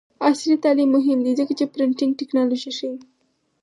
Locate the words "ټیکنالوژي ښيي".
2.19-2.97